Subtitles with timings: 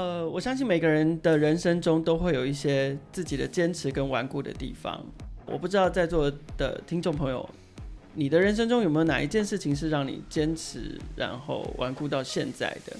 [0.00, 5.04] 呃，我相信每个人的人生中都会有一些自己的坚持跟顽固的地方。
[5.44, 7.46] 我不知道在座的听众朋友，
[8.14, 12.96] 你的人生中有没有哪一件事情是让你坚持然后顽固到现在的？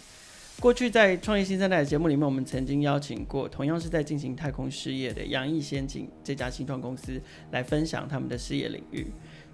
[0.60, 7.18] 过去在创业新生代的节目里面，我们曾经邀请过同样是在进行太空事业的杨毅先进这家新创公司
[7.50, 9.06] 来分享他们的事业领域。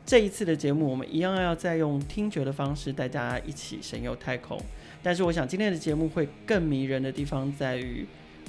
[0.07, 4.57] 这一次的节目，我们一样要再用听觉的方式带大家一起神游太空。
[5.03, 8.07] 但是，我想今天的节目会更迷人的地方在于，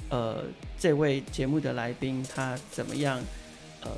[0.08, 0.44] 呃，
[0.78, 3.20] 这位节目的来宾他怎么样，
[3.82, 3.90] 呃，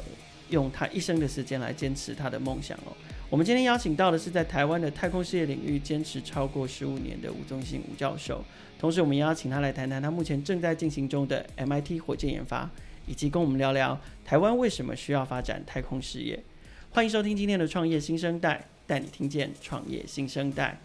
[0.49, 2.97] 用他一生的时间来坚持他的梦想哦。
[3.29, 8.43] 我们今天邀请到的是在台湾的太空事业领域坚持超过十五年的吴宗信吴教授，
[8.79, 12.71] 同时我们邀请他来谈谈他目前正在进行中的 MIT 火箭研发，
[13.07, 16.43] 以及跟我们聊聊台湾为什么需要发展太空事业。
[16.93, 20.77] 欢迎收听今天的创业新生代，带你听见创业新生代。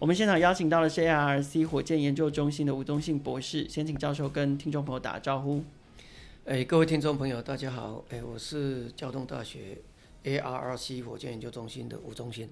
[0.00, 5.62] 我们现场邀请到的是 ARRC 火箭研究中心的吴宗信博士，先请教授跟听众朋友打个招呼。
[6.44, 9.78] 哎，各位听众朋友，大家好，哎，我是交通大学
[10.24, 12.48] ARRC 火箭研究中心的吴宗信。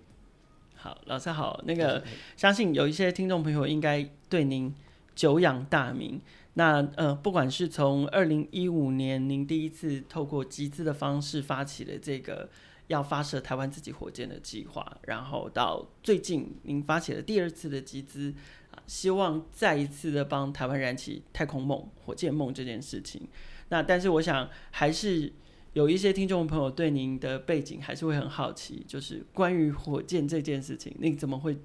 [0.80, 2.02] 好，老师好，那个
[2.36, 4.74] 相信有一些听众朋友应该对您
[5.14, 6.20] 久仰大名。
[6.54, 12.48] 那呃，不管是从二零一五年您第一次透过集资的方式发起了这个。
[12.90, 18.34] 要发射台湾自己火箭的计划，然后到最近您发起了第二次的集资
[18.72, 23.28] 啊，希望再一次的帮台湾燃起太空梦、火箭梦这件事情。
[23.68, 25.32] 那但是我想还是
[25.72, 31.56] 有一些听众朋友对您的背景还是会很好奇，就是关于火箭这件事情，你怎么会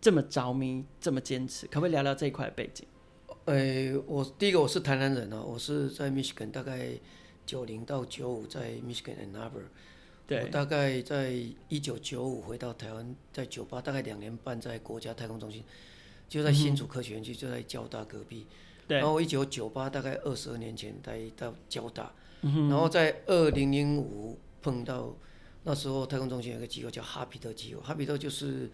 [0.00, 1.66] 这么着迷、这么坚持？
[1.68, 2.84] 可不可以聊聊这一块背景？
[3.44, 6.88] 呃，我第一个我是台南人啊，我是在 Michigan，大概
[7.44, 9.66] 九零到九五在 Michigan Ann Arbor。
[10.26, 11.32] 对我大概在
[11.68, 15.62] 一九九五回到台湾，在九八大概两年半，在国家太空中心，
[16.28, 18.44] 就在新竹科学园区，就在交大隔壁。
[18.86, 18.98] 对。
[18.98, 25.16] 然后一九九八大概二十二年前待到交大，嗯、然后在二零零五碰到
[25.64, 28.70] 那时候太空中心有个机构叫哈比特机构，哈比特就是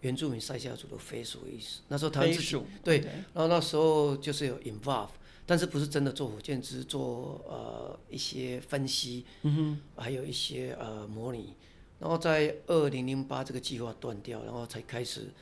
[0.00, 1.80] 原住民塞夏族的飞鼠的意思。
[1.88, 2.98] 那时候他们自己对，
[3.32, 5.10] 然后那时候就是有 involve。
[5.48, 11.54] 但是不是真的做火箭，只是做呃一些分析，嗯哼，还有一些呃模拟，
[12.00, 15.32] 然后在二零零八这个计划断掉，然后才开始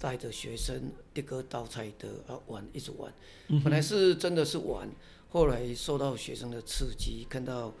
[0.00, 3.12] 带着学生叠歌倒菜的啊玩，一直玩，
[3.48, 4.88] 嗯，本来是真的是玩，
[5.28, 7.72] 后来受到学生的刺激，看到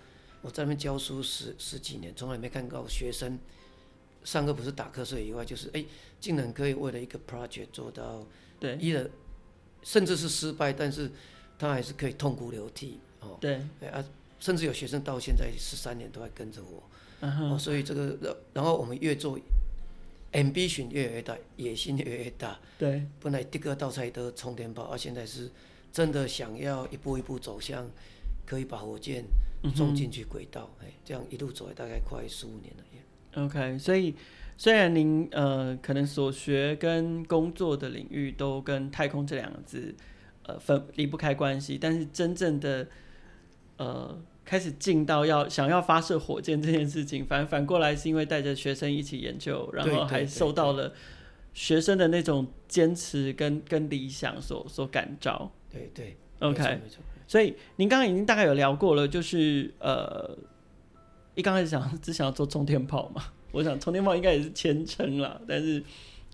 [0.42, 3.38] 我在那边教书十十几年，从来没看到学生
[4.22, 5.84] 上课不是打瞌睡以外，就是哎，
[6.20, 8.26] 竟然可以为了一个 project 做到
[8.60, 8.76] 对。
[8.76, 9.10] 一人，
[9.82, 11.10] 甚至是失败，但是。
[11.60, 13.56] 他还是可以痛哭流涕哦，对，
[13.92, 14.02] 啊，
[14.38, 16.82] 甚至有学生到现在十三年都还跟着我
[17.20, 17.52] ，uh -huh.
[17.52, 19.38] 哦，所以这个，然后我们越做
[20.32, 25.50] ，ambition 越来越大，野心越来越大，对，本来第二个倒菜的冲天炮，而、啊、现在是
[25.92, 27.88] 真的想要一步一步走向，
[28.46, 29.24] 可以把火箭
[29.74, 33.42] 送进去轨道，哎、uh 这样一路走来大概快十五年了耶。
[33.44, 34.14] OK，所以
[34.56, 39.94] 虽然您呃可能所学跟工作的领域都跟太空这两个字。
[40.44, 42.88] 呃，分离不开关系，但是真正的
[43.76, 44.18] 呃
[44.50, 50.92] 开始进到要想要发射火箭这件事情，反反过来是因为带着学生一起研究，然后还受到了
[51.54, 55.48] 学生的那种坚持跟跟理想所所感召。
[55.70, 56.80] 对对，OK，
[57.28, 60.36] 所以您刚刚已经大概有聊过了，就是呃，
[61.36, 63.22] 一刚开始想只想要做冲天炮嘛，
[63.52, 65.80] 我想冲天炮应该也是前程了，但是。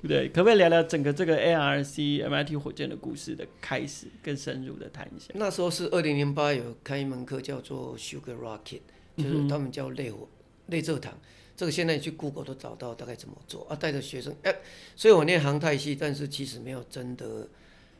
[0.02, 5.28] 对，可不可以聊聊整个这个 ARC MIT 火箭的故事的开始，更深入的谈一下？
[5.34, 8.80] 那时候是二零零八，有开一门课叫做 Sugar Rocket，
[9.16, 10.28] 就是他们叫类火
[10.66, 11.12] 类蔗糖。
[11.56, 13.74] 这个现在你去 Google 都找到大概怎么做啊？
[13.74, 14.54] 带着学生，哎，
[14.94, 17.48] 所以我念航太系，但是其实没有真的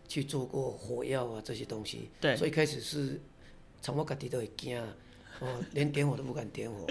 [0.07, 2.11] 去做过火药啊这些东西。
[2.21, 3.19] 对，所以开始是，
[3.81, 4.79] 从我自己都会惊，
[5.41, 6.87] 哦，连点火都不敢点火。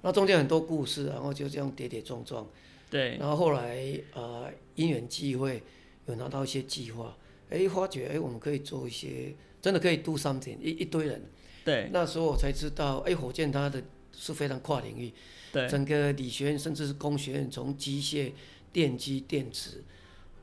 [0.00, 2.48] 那中间很多故事，然后就这样跌跌撞撞。
[2.90, 5.62] 对，然后后来呃因缘际会
[6.06, 7.16] 有拿到一些计划，
[7.50, 11.22] 哎发觉哎我们可以做一些真的可以 do something 一一堆人，
[11.64, 13.82] 对，那时候我才知道哎火箭它的
[14.12, 15.12] 是非常跨领域，
[15.52, 18.32] 对，整个理学院甚至是工学院从机械、
[18.72, 19.84] 电机、电子、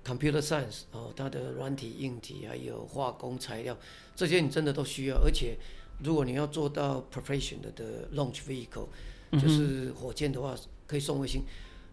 [0.05, 3.75] computer science 哦它的软体、硬体还有化工材料
[4.15, 5.57] 这些你真的都需要，而且
[6.03, 8.87] 如果你要做到 professional 的 launch vehicle
[9.31, 10.55] 就是火箭的话
[10.85, 11.41] 可以送卫星。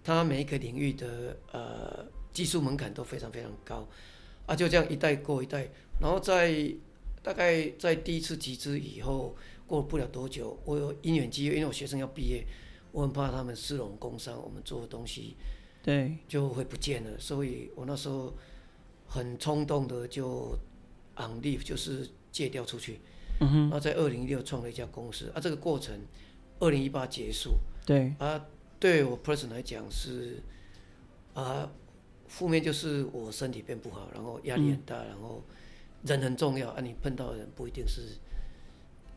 [0.05, 3.87] 它每一个领域的呃技术门槛都非常非常高，
[4.47, 5.69] 啊，就这样一代过一代，
[6.01, 6.73] 然后在
[7.23, 12.45] 大概在第一次集资以后，过不了多久，我有因缘机会，因为我学生要毕业，
[12.91, 15.37] 我很怕他们私融工商，我们做的东西，
[15.83, 17.11] 对，就会不见了。
[17.19, 18.35] 所以我那时候
[19.07, 20.59] 很冲动的就
[21.17, 22.99] on leave，就是借调出去。
[23.41, 23.61] 嗯哼。
[23.63, 25.95] 然后在二零一六创了一家公司，啊，这个过程
[26.59, 27.53] 二零一八结束。
[27.87, 28.13] 对。
[28.19, 28.45] 啊，
[28.83, 30.43] 对我 person 来讲是
[31.35, 31.71] 啊，
[32.27, 35.41] 负面就是我身体变不好，然后压力很大，嗯、然后
[36.03, 38.01] 人很重要啊，你碰到的人不一定是。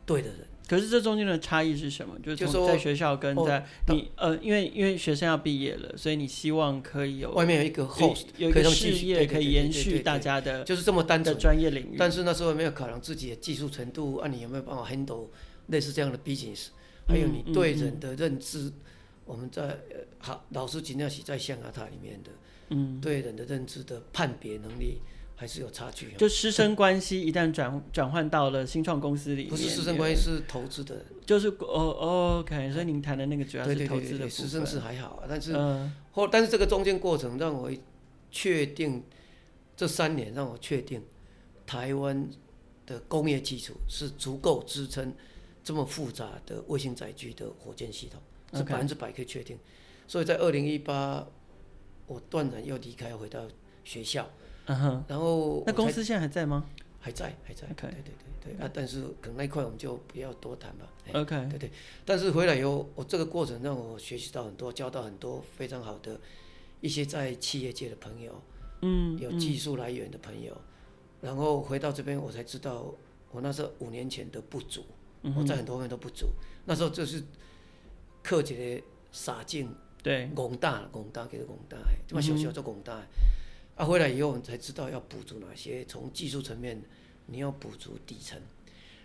[0.06, 2.16] 对的人，可是这中间的差异是什么？
[2.20, 11.96] 就是说在学校跟在、哦、你呃，因为因为学生要毕业了，所以你希望可以有外面有一个 host，有一个事业可以延续大家的，就是这么单纯的专业领域。
[11.98, 15.26] 但是那时候没有考量自己的技术程度，啊，你有没有办法 handle
[15.66, 16.68] 类似这样的 business？
[17.08, 18.72] 还有你对人的认知，嗯嗯嗯、
[19.26, 19.78] 我们在
[20.18, 22.30] 好老师尽量是在象牙塔里面的，
[22.70, 25.02] 嗯，对人的认知的判别能力。
[25.38, 26.14] 还是有差距。
[26.16, 31.04] 就师生关系一旦转转换到了新创公司里面，不是师生关系，是投资的。
[31.26, 35.52] 就是哦哦，OK，所以您谈的那个主要是投资的师生是还好，但是
[36.12, 37.70] 后但是这个中间过程让我
[38.30, 39.04] 确定，
[39.76, 41.02] 这三年让我确定，
[41.66, 42.26] 台湾
[42.86, 45.12] 的工业基础是足够支撑
[45.62, 48.18] 这么复杂的卫星载具的火箭系统，
[48.56, 49.58] 是百分之百可以确定。
[50.08, 51.26] 所以在二零一八，
[52.06, 53.42] 我断然要离开，回到
[53.84, 54.28] 学校。
[54.66, 56.64] 嗯哼，然后那公司现在还在吗？
[56.98, 57.68] 还在，还在。
[57.68, 60.88] 对对对对啊，但是可能那一块我们就不要多谈吧。
[61.12, 61.70] OK，对对。
[62.04, 66.18] 但是回来以后，我这个过程让我学习到很多，交到很多非常好的
[66.80, 68.42] 一些在企业界的朋友，
[68.82, 70.52] 嗯，有技术来源的朋友。
[70.52, 70.62] 嗯、
[71.22, 72.92] 然后回到这边，我才知道
[73.30, 74.84] 我那时候五年前的不足，
[75.36, 76.26] 我在很多方面都不足。
[76.64, 77.22] 那时候就是
[78.26, 78.82] 克己的
[79.12, 81.78] 傻劲，对，广大广大给的广大，
[82.08, 83.00] 这么小小做广大。
[83.76, 85.84] 啊，回来以后我们才知道要补足哪些。
[85.84, 86.82] 从技术层面，
[87.26, 88.36] 你要补足底层，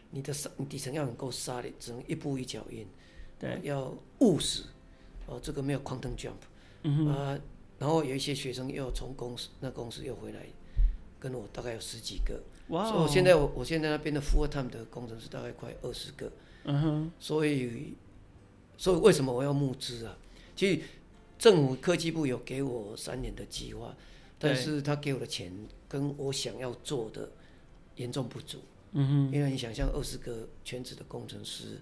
[0.09, 2.87] 你的你底层要能够杀力，只能一步一脚印。
[3.37, 4.63] 对，要务实。
[5.27, 6.41] 哦，这个没有 quantum jump。
[6.81, 7.07] 嗯哼。
[7.09, 7.39] 啊，
[7.77, 10.47] 然后有一些学生又从公司那公司又回来，
[11.19, 12.41] 跟我大概有十几个。
[12.69, 12.89] 哇。
[12.89, 16.31] 所以我现在我我现在那边的 full time 的工程师大概快二十个。
[16.63, 17.11] 嗯哼。
[17.19, 17.93] 所以，
[18.81, 20.17] 所以为什么我要募资啊？
[20.55, 20.81] 其实
[21.37, 23.95] 政府科技部有给我三年的计划。
[24.43, 25.53] 但是他给我的钱
[25.87, 27.29] 跟我想要做的
[27.97, 28.57] 严重不足，
[28.93, 31.79] 嗯哼，因为你想象二十个全职的工程师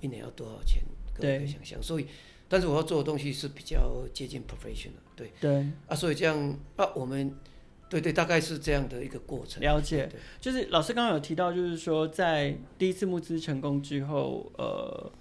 [0.00, 0.82] 一年要多少钱？
[1.14, 1.80] 各位可以想象。
[1.80, 2.06] 所以，
[2.48, 7.32] 但是我要做的东西是比较接近 professional，对对啊，所以这样啊，我们
[7.88, 9.62] 对对，大概是这样的一个过程。
[9.62, 10.10] 了解，
[10.40, 15.12] 就是老师刚刚有提到，就是说在第一次募资成功之后，呃。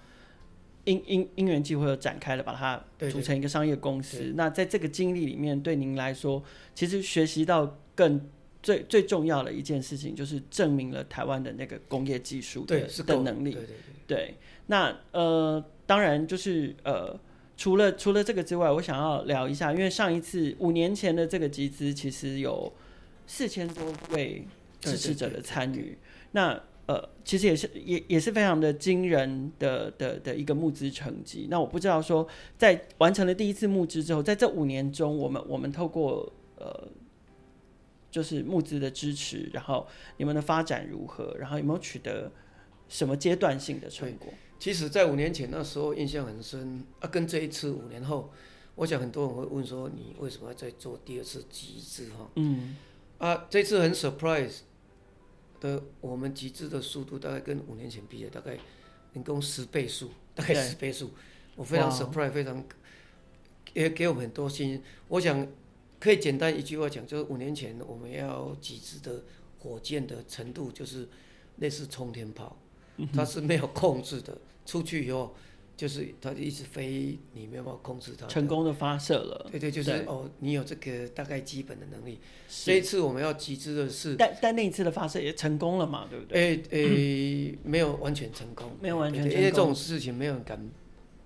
[0.85, 4.17] 因因因缘际会有展开了，把它组成一个商业公司。
[4.17, 6.43] 对对对，那在这个经历里面，对您来说，
[6.73, 8.19] 其实学习到更
[8.63, 13.51] 最最重要的一件事情，就是证明了台湾的那个工业技术的的能力。
[13.51, 13.75] 对，对，对，
[14.07, 14.35] 对，
[14.67, 17.19] 那呃，当然就是呃，
[17.55, 22.73] 除了除了这个之外，我想要聊一下，因为上一次五年前的这个集资，其实有
[23.27, 24.45] 四千多位
[24.79, 25.97] 支持者的参与。
[26.31, 26.59] 那
[26.91, 31.47] 呃，其实也是也也是非常的惊人的的的一个募资成绩。
[31.49, 32.27] 那我不知道说，
[32.57, 36.89] 在完成了第一次募资之后，在这五年中，我们我们透过呃，
[38.09, 42.29] 就是募资的支持，然后你们的发展如何，然后有没有取得
[42.89, 44.33] 什么阶段性的成果？
[44.59, 48.29] 其实，在五年前那时候印象很深啊，跟这一次五年后，
[48.75, 52.09] 我想很多人会问说，你为什么要再做第二次集资？
[52.09, 52.75] 哈，嗯，
[53.17, 54.57] 啊，这次很 surprise。
[55.61, 58.57] 的我们集资的速度大概跟五年前比的大概
[59.13, 61.11] 人工十倍数，大概十倍数，
[61.55, 62.61] 我非常 surprise，非常
[63.73, 64.83] 也给我们很多信心。
[65.07, 65.47] 我想
[65.99, 69.23] 可以简单一句话讲，就是五年前我们要集资的
[69.59, 71.07] 火箭的程度就是
[71.57, 72.57] 类似冲天炮，
[73.13, 75.33] 它是没有控制的，出去以后。
[75.81, 78.27] 就是它就一直飞，你没有办法控制它。
[78.27, 79.47] 成功的发射了。
[79.49, 82.19] 对对，就是哦，你有这个大概基本的能力。
[82.47, 86.05] 这一次我们要集资的是，但但那一次的发射也成功了嘛？
[86.07, 86.37] 对不对？
[86.37, 90.69] 哎哎、 没有完全成功，没有完全成功，因为这种事情没有人敢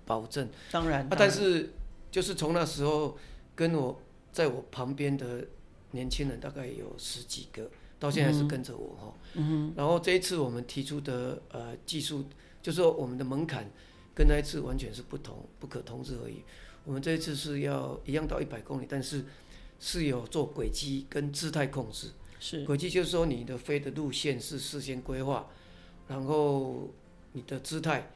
[0.06, 0.48] 保证。
[0.70, 1.74] 当然，啊，但是
[2.10, 3.14] 就是从那时候
[3.54, 4.00] 跟我
[4.32, 5.46] 在我旁边的
[5.90, 9.14] 年轻人大概有十几个，到现在是跟着我哈。
[9.34, 9.74] 嗯哼。
[9.76, 12.24] 然后这一次我们提出的呃技术，
[12.62, 13.70] 就是说我们的门槛。
[14.16, 16.42] 跟那一次完全是不同，不可同日而语。
[16.84, 19.26] 我们这一次是要一样到一百公里，但是
[19.78, 22.08] 是有做轨迹跟姿态控制。
[22.40, 25.48] 是轨迹就是说你的飞的路线是事先规划，
[26.08, 26.88] 然后
[27.32, 28.10] 你的姿态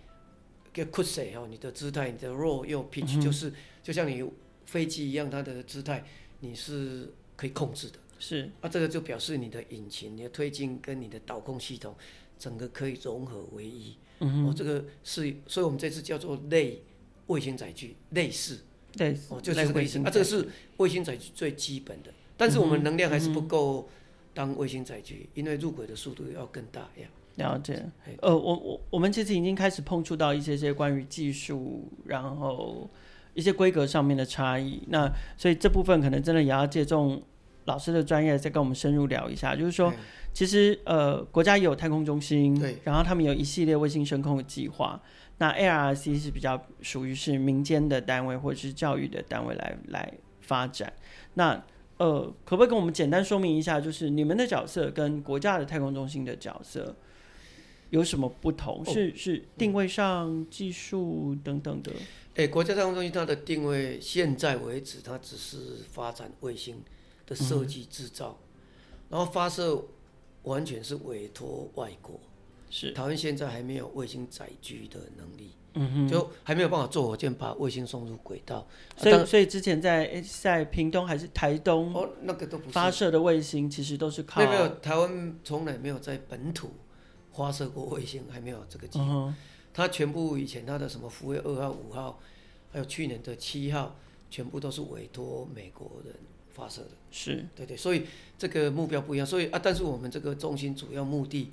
[0.75, 3.53] ，get cushy 哦，你的姿态，你的 roll 又 pitch，、嗯、就是
[3.83, 4.25] 就像你
[4.65, 6.03] 飞机一样，它的姿态
[6.41, 7.99] 你是可以控制的。
[8.19, 11.95] 是啊，这个就表示你的引擎、你的推进跟你的导控系统。
[12.39, 13.95] 整个可以融合为一。
[14.21, 16.83] 嗯哦，这个是，所以我们这次叫做类
[17.27, 18.61] 卫星载具，类似，
[18.97, 19.99] 对，哦，就是这个意思。
[20.01, 20.47] 啊，这个是
[20.77, 23.89] 卫星载具最基本的，但是我们能量还是不够
[24.35, 27.09] 当卫星载具，因为入轨的速度要更大呀。
[27.37, 27.83] 了解。
[28.21, 32.91] 呃，我我我们其实已经开始碰触到一些些关于技术，然后
[33.33, 34.83] 一些规格上面的差异。
[34.89, 37.23] 那所以这部分可能真的也要借重
[37.65, 39.55] 老师的专业，再跟我们深入聊一下。
[39.55, 39.93] 就是说，
[40.33, 45.01] 其实呃，国家也有太空中心，对，然后他们有一系列卫星升空的计划。
[45.39, 50.93] 那 ARRC 是比较属于是民间的单位或者是教育的单位来来发展。
[51.35, 51.63] 那
[51.97, 56.95] 呃，可不可以跟我们简单说明一下，就是你们的角色跟国家的太空中心的角色
[57.91, 58.83] 有什么不同？
[58.87, 61.93] 哦、是是定位上、嗯、技术等等的？
[62.37, 65.59] 哎，国家太空中心它的定位，现在为止，它只是
[65.91, 66.77] 发展卫星
[67.31, 69.83] 的设计制造，嗯、然后发射
[70.43, 72.21] 完全是委托外国。
[72.69, 78.67] 是台湾现在还没有卫星载具的能力，嗯哼，就还没有办法坐火箭把卫星送入轨道。
[78.97, 86.71] 所以，啊、所以之前在在屏东还是台东哦，那个都不是发射的卫星，其实都是靠没有，没有台湾从来没有在本土
[87.33, 89.07] 发射过卫星，还没有这个机会。
[89.07, 89.35] 嗯
[89.73, 92.19] 它全部以前它的什么福卫二号、五号，
[92.73, 93.95] 还有去年的七号，
[94.29, 96.13] 全部都是委托美国人
[96.61, 96.91] 发射的。
[97.11, 98.03] 是对对，所以
[98.37, 99.27] 这个目标不一样。
[99.27, 101.51] 所以啊，但是我们这个中心主要目的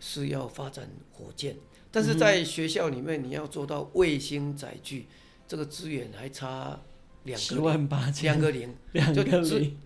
[0.00, 1.56] 是要发展火箭，
[1.92, 5.14] 但是在学校里面你要做到卫星载具，嗯、
[5.46, 6.80] 这个资源还差
[7.22, 9.76] 两个十万八千两个零， 两个零，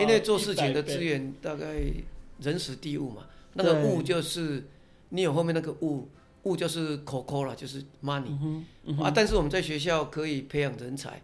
[0.00, 1.82] 因为做事情的资源大概
[2.40, 4.68] 人时地物嘛，那个物就是
[5.08, 6.08] 你有后面那个物。
[6.44, 9.12] 物就是口口了，就是 money、嗯嗯、啊。
[9.14, 11.20] 但是我们在学校可以培养人才，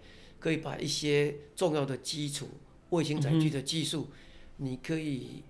[0.47, 2.47] 可以把一些重要的基础
[2.91, 4.07] 卫星载具的技术，
[4.59, 5.43] 嗯、你可以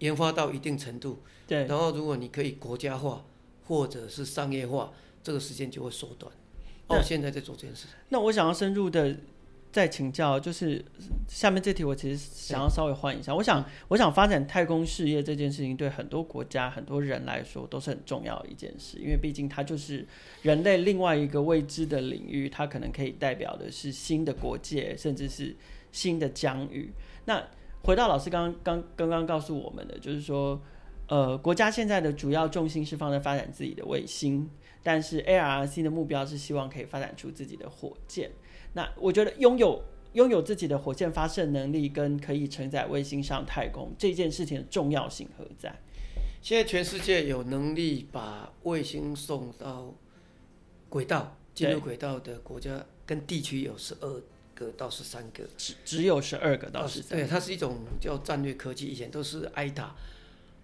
[0.00, 1.22] 研发到一定程度。
[1.46, 1.64] 对。
[1.64, 3.24] 然后如果你可以国家化
[3.66, 4.92] 或者是商业化，
[5.22, 6.30] 这个时间就会缩短。
[6.88, 7.86] 哦，现在在做这件事。
[8.10, 9.16] 那我想要深入的。
[9.74, 10.84] 再请教，就是
[11.26, 13.34] 下面这题，我其实想要稍微换一下。
[13.34, 20.06] 我想，我想发展太空事业这件事情，对很多国家、很多人来说都是很重要的一件事，因为毕竟它就是
[20.42, 25.56] 人类另外一个未知的领域，它可能可以代表的是新的国界，甚至是
[25.90, 26.92] 新的疆域。
[27.24, 27.44] 那
[27.82, 30.62] 回到老师刚刚刚刚告诉我们的，就是说，
[31.08, 34.48] 呃，国家现在的主要重心是放在发展自己的卫星，
[34.84, 38.30] 但是 ARRC 的目标是希望可以发展出自己的火箭。
[38.74, 45.74] 那我觉得拥有拥有自己的火箭发射能力跟可以承载卫星上太空这件事情的重要性何在？
[46.42, 49.94] 现在全世界有能力把卫星送到
[50.88, 54.22] 轨道、进入轨道的国家跟地区有十二
[54.54, 57.24] 个到十三个，只只有十二个到十三个。
[57.24, 59.88] 对，它是一种叫战略科技，以前都是 ITA。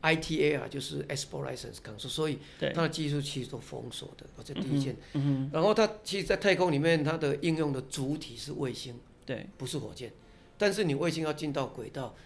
[0.03, 4.25] ITA 啊，就是 Export License Control，所以它的技术其实都封锁的。
[4.43, 4.97] 这第一件。
[5.13, 10.11] 嗯嗯、然后它其实，在太空里面，它的应用的主体是卫星，对，不是火箭。
[10.57, 12.17] 但是你卫星要进到轨道，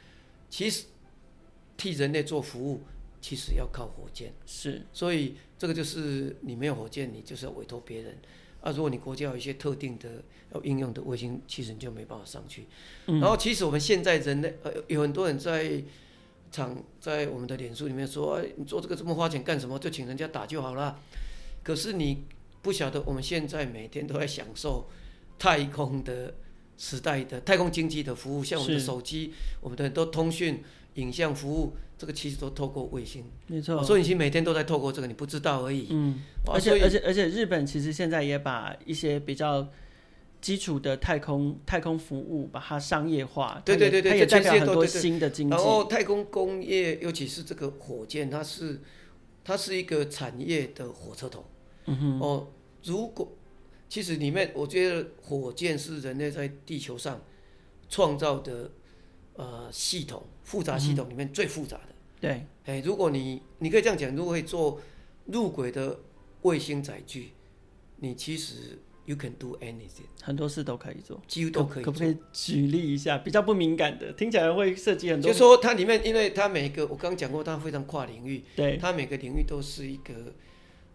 [0.49, 0.85] 其实
[1.77, 2.83] 替人类做服务，
[3.21, 4.33] 其实要靠火箭。
[4.47, 4.83] 是。
[4.93, 8.17] 所以这个就是你没有火箭，你就是要委托别人。
[8.61, 10.23] 啊，如果你国家有一些特定的
[10.55, 12.67] 要应用的卫星，其实你就没办法上去。
[13.07, 15.83] 嗯、然后其实我们现在人类呃有很多人在。
[16.55, 19.77] 常在我们的脸书里面说，哎，你做这个这么花钱干什么？
[19.77, 21.01] 就请人家打就好了。
[21.65, 22.27] 可是你
[22.63, 24.89] 不晓得，我们现在每天都在享受
[25.37, 26.33] 太空的
[26.79, 30.63] 时代的太空经济的服务，像我们的手机，我们的很多通讯、
[30.95, 33.25] 影像服务，这个其实都透过卫星。
[33.49, 35.89] 没错，所以你每天都在透过这个，你不知道而已。
[35.91, 39.69] 嗯，而且而且而且，日本其实现在也把一些比较。
[40.45, 45.57] 基础的太空太空服务，把它商业化，对对对对，它也代表很多新的经济。
[45.57, 48.83] 然后太空工业，尤其是这个火箭，它是
[49.43, 51.47] 它是一个产业的火车头。
[51.87, 52.21] 嗯哼。
[52.21, 52.49] 哦，
[52.83, 53.33] 如果
[53.89, 57.23] 其实里面，我觉得火箭是人类在地球上
[57.89, 58.71] 创造的
[59.37, 61.89] 呃系统复杂系统里面最复杂的。
[61.89, 62.47] 嗯、对。
[62.67, 64.79] 哎，如果你你可以这样讲，如果可以做
[65.25, 66.01] 入轨的
[66.43, 67.31] 卫星载具，
[67.97, 68.79] 你其实。
[69.07, 71.93] You can do anything，很多事都可以做，几乎都可以做。
[71.93, 73.19] 可不可以举例一下？
[73.19, 75.31] 比较不敏感的，听起来会涉及很多。
[75.31, 78.43] 就说它里面，因为它每一个，我刚刚讲过，它非常跨领域。
[78.57, 78.79] 对。
[78.79, 80.15] 它每个领域都是一个，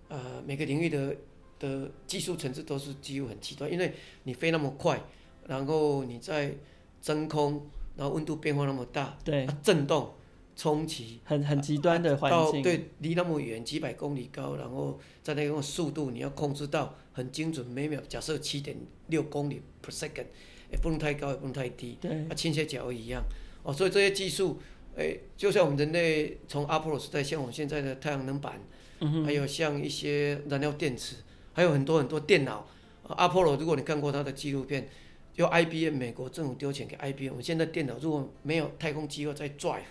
[0.07, 1.15] 呃，每个领域的
[1.59, 4.99] 的技术层次都是几乎很极端，因为你飞那么快，
[5.47, 6.55] 然后你在
[6.99, 10.13] 真空，然后温度变化那么大，对，它震动。
[10.55, 18.75] 冲击很很极端的环境，对，离那么远几百公里高，然后在那个速度你要控制到很精准，每秒假设七点
[19.07, 20.25] 六公里 per second，
[20.71, 23.23] 也不能太高，也不能太低，对，啊，倾斜角一样，
[23.63, 24.59] 哦，所以这些技术
[24.97, 28.59] 哎，就像我们人类从阿波罗时代，像我们现在的太阳能板，
[28.99, 31.17] 嗯、还有像一些燃料电池，
[31.53, 32.67] 还有很多很多电脑。
[33.03, 34.87] 阿波罗，如果你看过他的纪录片，
[35.33, 39.81] 就 IBM 美国政府丢钱给 IBM，我们现在电脑如果没有太空机构在 drive，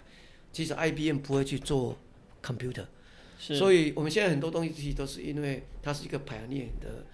[0.53, 1.97] 其实 IBM 不会去做
[2.43, 2.87] computer。
[3.41, 7.07] 所以我们现在很多东西其实都是因为它是一个 pioneer 的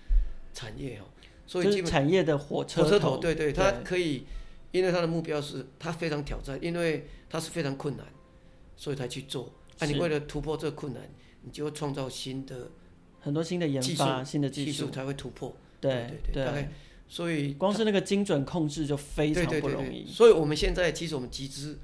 [0.54, 1.04] 产业哦，
[1.46, 4.24] 所以基本产业的火车火车头，对对，它可以，
[4.72, 8.06] 因为它的目标是它非常挑战，因为它是非常困难，
[8.76, 9.52] 所以才去做。
[9.80, 11.02] 那、啊、你为了突破这个困难，
[11.42, 12.70] 你就会创造新的
[13.20, 15.54] 很多新的研发、新的技术才会突破。
[15.80, 16.70] 对对对，对，大概
[17.08, 19.88] 所以光是那个精准控制就非常不容易。
[19.88, 21.78] 对对对对，所以我们现在其实我们集资，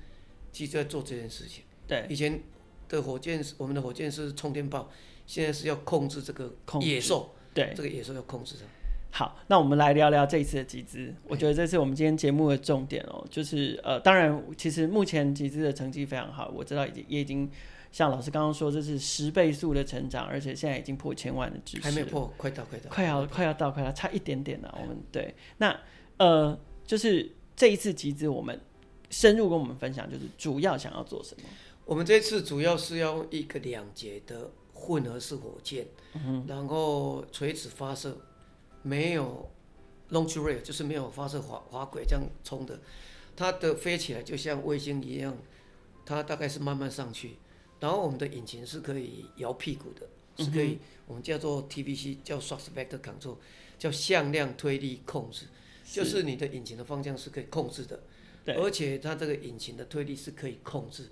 [0.52, 1.64] 集资在做这件事情。
[1.86, 2.40] 对，以前。
[2.90, 4.90] 的火箭是我们的火箭是充电炮，
[5.24, 8.66] 现在是要控制这个野兽，对，这个也是要控制它。
[9.12, 11.12] 好，那我们来聊聊这一次的集资。
[11.26, 17.50] 我觉得这是我们今天节目的重点哦，就是呃，当然，其实目前集资的成绩非常好，我知道已经也已经
[17.90, 24.78] 像老师刚刚说，这是十倍速的成长，而且现在已经破千万的支持，还没破，快到，快到，快要快要到，快要差一点点了。
[24.80, 25.76] 我们对，那
[26.18, 28.60] 呃，就是这一次集资，我们
[29.10, 31.48] 深入跟我们分享，就是主要想要做什么。
[31.84, 38.16] 我们这次主要是要用一个两节的混合式火箭，嗯、然后垂直发射，
[38.82, 39.50] 没有
[40.10, 42.80] launch rail，就是没有发射滑滑轨这样冲的，
[43.36, 45.36] 它的飞起来就像卫星一样，
[46.06, 47.36] 它大概是慢慢上去，
[47.78, 50.08] 然后我们的引擎是可以摇屁股的，
[50.42, 53.36] 是可以，我们叫做 TVC，叫 thrust vector control，
[53.78, 55.44] 叫向量推力控制，
[55.84, 58.02] 就是你的引擎的方向是可以控制的，
[58.56, 61.10] 而且它这个引擎的推力是可以控制。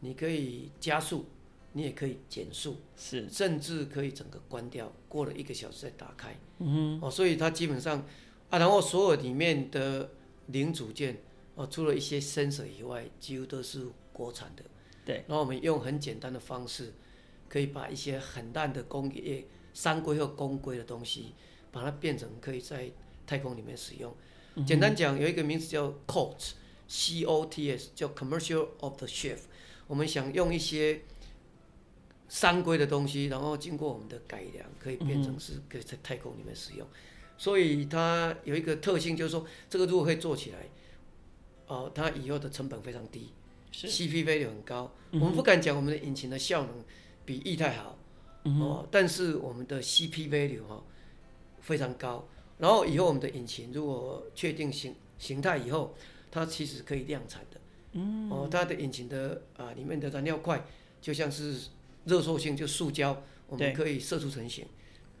[0.00, 1.26] 你可以加速，
[1.72, 6.34] 你也可以减速，是，甚至可以整个关掉，过了一个小时再打开。
[6.58, 7.98] 嗯哼，哦，所以它基本上，
[8.50, 10.10] 啊，然后所有里面的
[10.46, 11.22] 零组件，
[11.54, 14.64] 哦，除了一些 sensor 以外，几乎都是国产的。
[15.04, 16.92] 对，然后我们用很简单的方式，
[17.48, 21.34] 可以把一些很烂的工业商规或公规的东西，
[21.70, 22.90] 把它变成可以在
[23.26, 24.14] 太空里面使用。
[24.56, 29.42] 嗯、简单讲，有一个名词叫 COTS，C-O-T-S，叫 Commercial of the Shift。
[29.86, 31.02] 我们想用一些
[32.28, 36.86] 商规的东西，然后经过我们的改良，可以变成是可以在太空里面使用。
[36.86, 36.90] 嗯、
[37.38, 40.58] 所以它有一个特性，就是说这个如果可以做起来，
[41.66, 43.32] 哦、呃，它以后的成本非常低
[43.72, 44.92] ，CP value 很高。
[45.12, 46.84] 嗯、我们不敢讲我们的引擎的效能
[47.24, 47.98] 比液态好，
[48.44, 50.84] 哦、但是我们的 CP value 哈、哦、
[51.60, 52.28] 非常高。
[52.58, 55.94] 然后以后我们的引擎如果确定形形态以后，
[56.30, 57.60] 它其实可以量产的。
[57.92, 60.62] 嗯，哦，它的引擎的啊，里面的燃料块
[61.00, 61.58] 就像是
[62.08, 64.64] 热塑性，就塑胶，我们可以射出成型，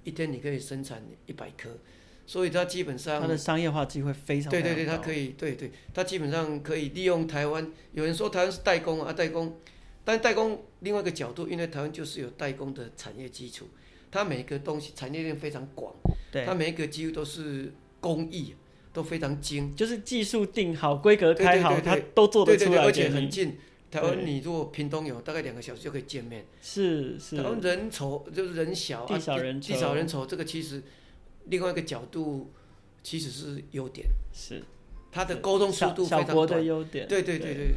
[0.02, 1.78] 一天你可以生产一百颗，
[2.26, 7.70] 所以它基本上它的商业化机会非常，非常对对对，它可以对对，它基本上可以利用台湾。
[7.92, 9.58] 有人说台湾是代工啊，代工，
[10.04, 13.68] 但代工另外一个角度，因为台湾就是有代工的产业基础，
[14.10, 15.94] 它每一个东西产业链非常广，
[16.46, 18.54] 它每一个几乎都是工艺。
[18.90, 23.56] 都非常精，就是技术定好、规格开好，它都做得出来，而且很近。
[23.90, 26.44] 台湾你如果屏东有大概两个小时就可以见面。
[26.60, 27.36] 是是。
[27.36, 30.82] 台湾人稠就是人小，地少人稠，地少人稠，这个其实
[31.46, 32.50] 另外一个角度
[33.02, 34.06] 其实是优点。
[34.32, 34.62] 是。
[35.10, 36.26] 他的沟通速度非常短。
[36.26, 37.08] 小国的优点。
[37.08, 37.74] 对对对对对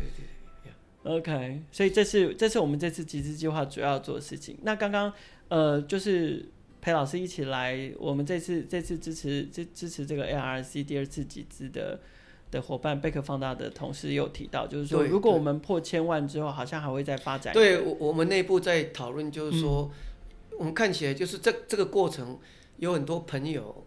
[1.03, 1.17] 对。
[1.17, 4.57] OK，所以这是这是我们这次集资计划主要做的事情。
[4.63, 5.11] 那刚刚
[5.49, 6.45] 呃就是。
[6.83, 11.99] 裴老师一起来，我们这次这次支持支支持这个 ARC 第二次集资的
[12.51, 17.53] 的伙伴贝壳放大的同事有提到，就是说如果我们破千万之后，好像还会再发展。
[17.53, 19.89] 对，我我们内部在讨论，就是说、
[20.51, 22.37] 嗯，我们看起来就是这这个过程
[22.77, 23.83] 有很多朋友，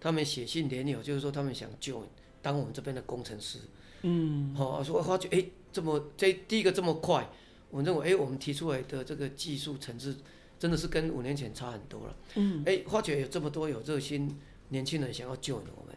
[0.00, 2.04] 他们写信联友，就是说他们想 join
[2.40, 3.58] 当我们这边的工程师。
[4.02, 7.28] 嗯，好、哦，说发觉哎，这么这第一个这么快，
[7.70, 10.16] 我认为哎，我们提出来的这个技术层次。
[10.60, 12.16] 真的是跟五年前差很多了。
[12.34, 14.36] 嗯，哎，发觉有这么多有热心
[14.70, 15.96] 年轻人想要救我们。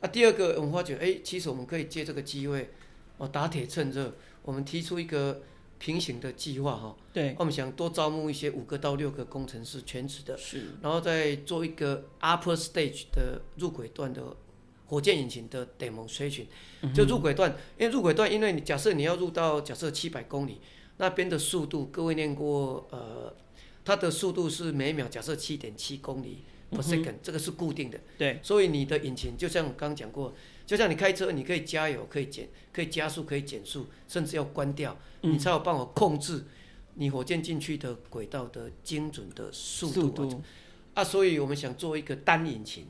[0.00, 2.70] 啊，第二个我们发觉，哎，其实我们可以借这个机会，
[3.16, 5.42] 哦，打铁趁热，我们提出一个
[5.78, 6.96] 平行的计划哈。
[7.12, 7.34] 对。
[7.38, 10.62] 我们想多招募一些五个到六个工程师全职的，是。
[10.82, 14.36] 然后再做一个 upper stage 的入轨段的
[14.86, 16.46] 火箭引擎的 demonstration，
[16.94, 20.60] 就入轨段，因为入轨段，因为你假设你要入到假设七百公里
[20.98, 23.34] 那边的速度，各位念过呃。
[23.84, 28.00] 它的速度是每秒，假设七点七公里 per second，这个是固定的。
[28.16, 30.34] 对，所以你的引擎就像我刚刚讲过，
[30.66, 36.44] 就像你开车，你可以加油，可以减，可以加速，可以减速，甚至要关掉，你才有办法控制
[36.94, 40.00] 你火箭进去的轨道的精准的速度。
[40.00, 40.42] 速度。
[40.94, 42.86] 啊，所以我们想做一个单引擎，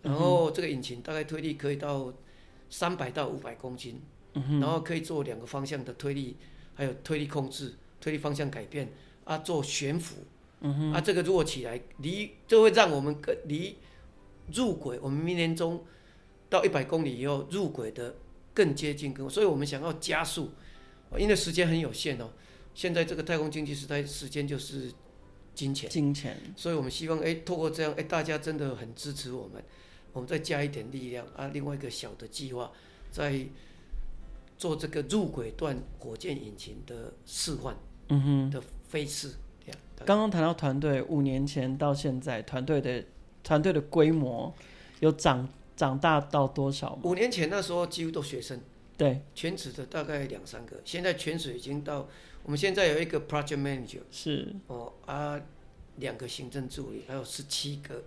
[0.00, 2.10] 然后这个引擎大概推力可以到
[2.70, 4.00] 三百到五百公斤，
[4.32, 6.36] 嗯，然后可以做两个方向的推力，
[6.74, 8.90] 还有推力控制、推力方向改变
[9.24, 10.16] 啊，做悬浮，
[10.60, 13.76] 嗯啊，这个如果起来离，就会让我们更离
[14.52, 15.84] 入轨，我们明年中
[16.50, 18.16] 到一百公里以后入轨的
[18.52, 20.50] 更接近更，所以我们想要加速，
[21.16, 22.30] 因为时间很有限哦。
[22.74, 24.92] 现在这个太空经济时代，时间就是
[25.54, 29.62] 金钱，金钱，所以我们希望哎，透过这样哎，大家真的很支持我们，
[30.12, 32.72] 我们再加一点力量啊，另外一个小的计划，
[33.10, 33.46] 在
[34.56, 37.76] 做这个入轨段火箭引擎的示范，
[38.08, 39.32] 嗯哼，的飞试。
[40.04, 43.04] 刚刚谈到团队，五年前到现在，团队的
[43.42, 44.52] 团队的规模
[45.00, 47.02] 有长长大到多少吗？
[47.04, 48.60] 五年前那时候几乎都学生，
[48.96, 52.08] 对，全职的大概两三个，现在全职已经到。
[52.44, 55.38] 我们现在有一个 project manager，是哦啊，
[55.96, 58.04] 两个行政助理，还有十七个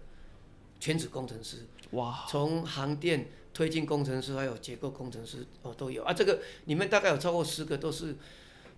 [0.80, 1.58] 全职工程师。
[1.92, 2.26] 哇！
[2.28, 6.12] 从航电推进工程师，还有结构工程师哦都有啊。
[6.12, 8.16] 这个里面大概有超过十个，都是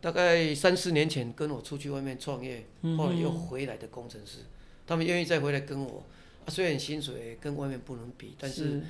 [0.04, 4.40] 大概三四年前跟我出去外面创业，嗯、后来又回来的工程师，
[4.86, 6.06] 他们愿意再回来跟我。
[6.46, 8.82] 啊，虽然薪水跟外面不能比，但是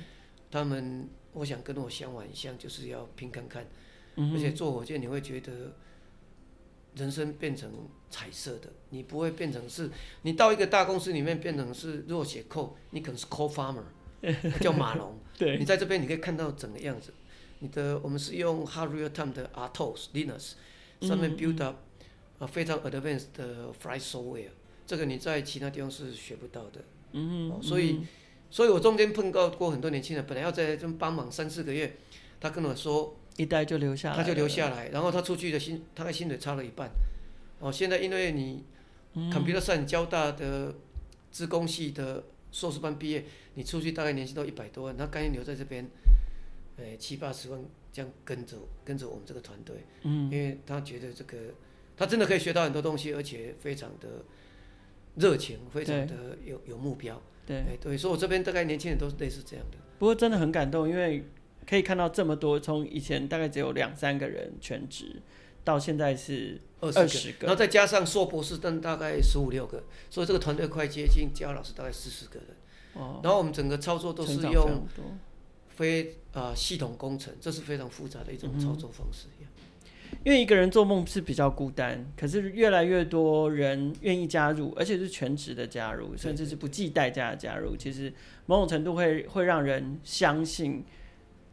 [0.50, 3.64] 他们我想跟我相反一样，就是要拼看看。
[4.16, 5.52] 嗯、而且做火箭你会觉得。
[6.96, 7.68] 人生变成
[8.08, 9.90] 彩色的，你不会变成是，
[10.22, 13.82] 你到一个大公司里面变成是弱写 code，你可能是 farmer，
[14.62, 15.18] 叫马龙。
[15.36, 17.12] 对，你在这边你可以看到整个样子。
[17.58, 20.52] 你的我们是用 hard real time 的 RTOS Linux
[21.00, 21.76] 上面 build up
[22.38, 24.50] 啊非常 advanced 的 flight software，
[24.86, 26.80] 这个你在其他地方是学不到的。
[27.12, 28.00] 嗯哼，所以，
[28.50, 31.96] 所以我中间碰到过很多年轻人，本来要在这边帮忙三四个月，
[32.40, 33.16] 他跟我说。
[33.36, 36.88] 一待就留下来，他就留下来，然后他出去的薪，他的薪水差了一半。
[37.58, 38.62] 哦，现在因为你
[39.16, 40.72] ，Computer Science 交大的
[41.32, 45.84] 资工系的硕士班毕业，你出去大概年薪都一百多万，他甘愿留在这边，
[46.78, 47.60] 哎，七八十万
[47.94, 51.38] 这样跟着跟着我们这个团队，嗯，因为他觉得这个
[51.96, 54.22] 他真的可以学到很多东西，而且非常的
[55.14, 59.78] 热情，非常的有有目标，对，哎，对，所以我这边大概年轻人都是类似这样的。
[59.98, 61.24] 不过真的很感动，因为。
[61.66, 65.22] 可以看到这么多，从以前大概只有两三个人全职，
[65.64, 72.48] 到现在是二十个，然后再加上硕博士但大概十五六个，所以这个团队快接近嘉老师大概四十个人。
[72.92, 73.18] 哦。
[73.24, 74.86] 然后我们整个操作都是用
[75.76, 79.26] 非啊、呃、系统工程，这是非常复杂的一种操作方式。
[79.40, 88.12] 嗯、因为一个人做梦是比较孤单，可是越来越多人愿意加入，而且是全职的加入，甚至是不计代价的加入，其实
[88.46, 90.84] 某种程度会会让人相信。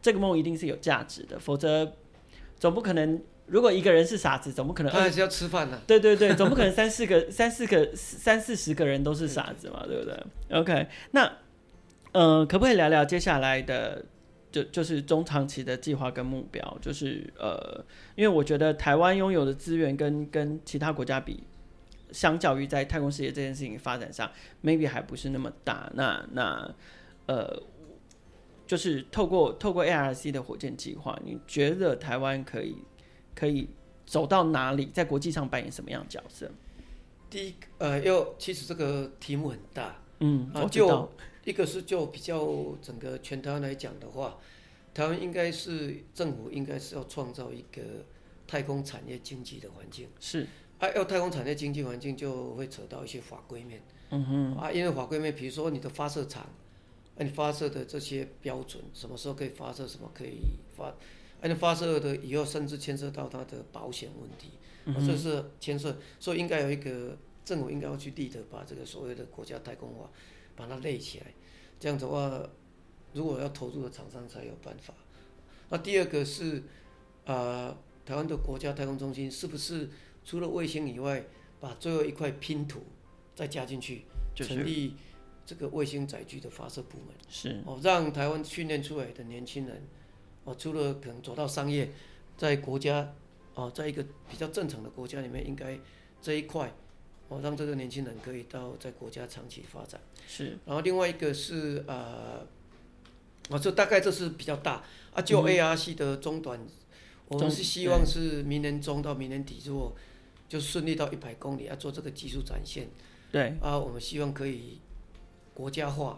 [0.04, 1.94] 这个梦一定是有价值的，否则
[2.58, 3.22] 总不可能。
[3.46, 4.92] 如果一个人是傻子，总不可能。
[4.92, 5.80] 他还是要吃饭的。
[5.86, 10.18] 对对对，总不可能三四个、三四个、三四十个人都是傻子嘛，对不对
[10.58, 11.32] ？OK，那
[12.14, 14.04] 呃，可不可以聊聊接下来的，
[14.52, 16.78] 就就是中长期的计划跟目标？
[16.82, 17.84] 就是呃，
[18.16, 21.44] 因为我觉得台湾拥有的资源跟跟其他国家比，
[22.12, 24.30] 相较于在太空事业这件事情发展上
[24.64, 25.92] ，maybe 还不是那么大。
[25.96, 26.76] 那那
[27.26, 27.64] 呃。
[28.68, 32.78] 就是透过透过 ARC 的火箭计划，你觉得台湾可以
[33.36, 33.68] 可以
[34.06, 36.50] 走到哪里，在国际上扮演什么样的角色？
[37.30, 41.12] 第一，呃，又其实这个题目很大，嗯，啊，就
[41.44, 42.48] 一个是就比较
[42.82, 44.38] 整个全台湾来讲的话，
[44.94, 47.82] 台湾应该是政府应该是要创造一个
[48.48, 50.48] 太空产业经济的环境，是。
[50.80, 53.82] 啊，要太空产业经济环境就会扯到一些法规面，
[54.12, 56.48] 嗯哼，啊，因为法规面，比如说你的发射场。
[57.18, 60.40] 你发射的这些标准，什么时候可以发射，什么可以
[60.76, 60.92] 发？
[61.40, 64.52] 而你发射的以后，甚至牵涉到它的保险问题，
[64.86, 67.16] 嗯、这是牵涉，所以应该有一个
[67.52, 70.10] 政府应该要去立的，把这个所谓的国家太空化
[70.56, 71.26] 把它累起来。
[71.78, 72.50] 这样的话，
[73.12, 74.94] 如果要投入的厂商才有办法。
[75.70, 76.60] 那第二个是
[77.26, 79.90] 啊、呃，台湾的国家太空中心是不是
[80.24, 81.26] 除了卫星以外，
[81.60, 82.84] 把最后一块拼图
[83.36, 84.94] 再加进去，成立？
[85.44, 89.84] 这个卫星载具的发射部门是哦，让台湾训练出来的年轻人
[90.46, 91.92] 哦，除了可能走到商业，
[92.38, 93.14] 在国家
[93.56, 95.78] 哦，在一个比较正常的国家里面，应该
[96.22, 96.72] 这一块
[97.32, 100.00] 哦，让这个年轻人可以到在国家长期发展。
[100.28, 100.58] 是。
[100.66, 102.46] 然后另外一个是呃，
[103.50, 104.84] 哦，这大概这是比较大。
[105.14, 106.68] 啊，就 ARC 的中短，嗯、
[107.30, 109.96] 我们是希望是明年中到明年底，如果
[110.50, 112.90] 就顺利到一百公里，要做这个技术展现，
[113.32, 113.56] 对。
[113.62, 114.80] 啊，我们希望可以。
[115.54, 116.18] 国家化，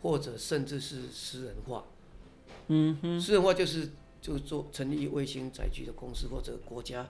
[0.00, 1.84] 或者甚至是私人化，
[2.68, 3.90] 嗯哼，私人化就是
[4.22, 7.06] 就做成立卫星载具的公司，或者国家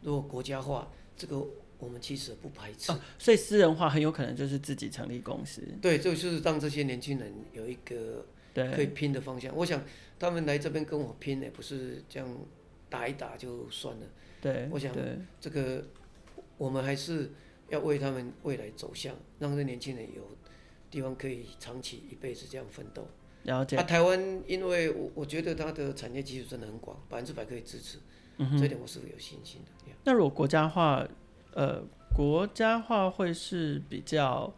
[0.00, 1.46] 如果国家化，这个
[1.80, 2.92] 我们其实不排斥。
[2.92, 5.62] 哦，所以私人化很有可能就是自己成立公司。
[5.82, 9.54] 对，就是让这些年轻人有一个可以拼的方向。
[9.56, 9.82] 我想
[10.18, 12.28] 他们来这边跟我拼，也不是这样
[12.88, 14.06] 打一打就算了。
[14.40, 14.94] 对，我想
[15.40, 15.84] 这个
[16.58, 17.30] 我们还是
[17.68, 20.22] 要为他们未来走向，让这年轻人有
[20.90, 23.08] 地方可以长期一辈子这样奋斗。
[23.44, 23.76] 了解。
[23.76, 27.98] 啊，台湾因为我我觉得它的产业基础真的很广，百分之百可以支持。
[28.38, 29.92] 嗯，这一点我是有信心的。
[30.02, 31.06] 那如果国家化，
[31.52, 31.82] 呃，
[32.14, 34.52] 国家化会是比较，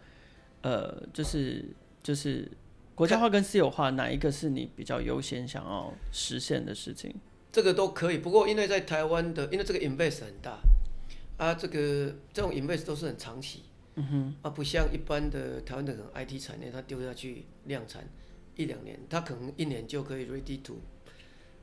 [0.63, 1.65] 呃，就是
[2.03, 2.51] 就是
[2.95, 7.15] 国家化跟私有化哪一个是你比较优先想要实现的事情？
[7.51, 10.59] 这个都可以，不过因为在台湾的，因为这个 invest 很大，
[11.37, 13.65] 啊，这个这种 invest 都是很长期，
[13.97, 18.09] 嗯哼，啊，不像一般的台湾的 IT 产业，它丢下去量产
[18.57, 20.81] 一两年，它可能一年就可以 ready to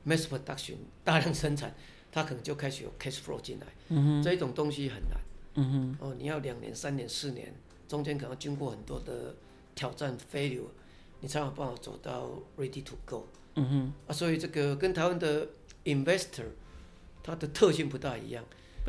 [0.06, 1.74] mass production 大量生产。
[2.12, 5.20] 他可能就开始有 cash flow 进来，嗯哼，这一种东西很难，
[5.54, 7.54] 嗯哼，哦，你要两年、三年、四年，
[7.86, 9.34] 中间可能经过很多的
[9.74, 10.62] 挑战 failure，
[11.20, 15.46] 你才有办法走到 ready to go，嗯哼，啊，所以这个跟台湾的
[15.84, 16.46] investor，
[17.22, 18.44] 它的特性不大一样，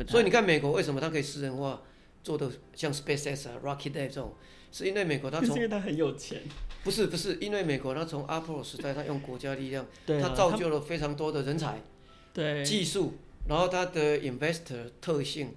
[0.08, 1.80] 所以你看美国为什么它可以私人化
[2.24, 4.34] 做的像 SpaceX 啊、Rocket Lab 这种，
[4.72, 6.40] 是因为美国它从，因为它很有钱，
[6.82, 11.80] 不是不是，因为美国它从 Apollo 时代它用国家力量，它造就了非常多的人才。
[12.32, 12.64] 对。
[12.64, 13.14] 技术，
[13.48, 15.54] 然后它的 investor 特性，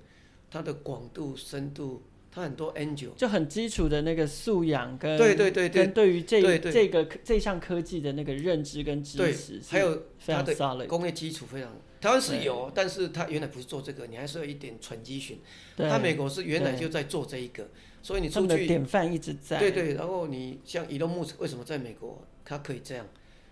[0.50, 6.72] 它的广度、深度，它很多 angel，就很基础的那个素养跟对对对对，跟对于这对对。
[6.72, 15.38] 这个这项科技的那个认知跟知识，还有它的工业基础非常，台湾是有，但是它原来不是做这个，你还是有一点 transition。
[15.78, 17.70] 它美国是原来就在做这一个，
[18.02, 19.58] 所以你出去典范一直在。
[19.60, 23.08] 对对，然后你像伊隆马斯克为什么在美国它可以这样，